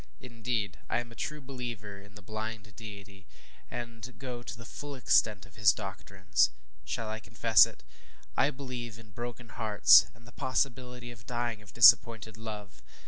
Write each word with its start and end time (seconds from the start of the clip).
Indeed, 0.19 0.79
I 0.89 0.97
am 0.99 1.11
a 1.11 1.15
true 1.15 1.41
believer 1.41 2.01
in 2.01 2.15
the 2.15 2.23
blind 2.23 2.75
deity, 2.75 3.27
and 3.69 4.17
go 4.17 4.41
to 4.41 4.57
the 4.57 4.65
full 4.65 4.95
extent 4.95 5.45
of 5.45 5.57
his 5.57 5.71
doctrines. 5.73 6.49
Shall 6.83 7.07
I 7.07 7.19
confess 7.19 7.67
it? 7.67 7.83
I 8.35 8.49
believe 8.49 8.97
in 8.97 9.11
broken 9.11 9.49
hearts, 9.49 10.07
and 10.15 10.25
the 10.25 10.31
possibility 10.31 11.11
of 11.11 11.27
dying 11.27 11.61
of 11.61 11.71
disappointed 11.75 12.35
love! 12.35 12.81